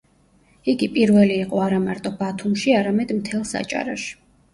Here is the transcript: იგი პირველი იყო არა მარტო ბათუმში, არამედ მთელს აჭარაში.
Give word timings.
იგი 0.71 0.87
პირველი 0.93 1.35
იყო 1.41 1.61
არა 1.65 1.81
მარტო 1.83 2.11
ბათუმში, 2.21 2.73
არამედ 2.79 3.13
მთელს 3.19 3.53
აჭარაში. 3.61 4.09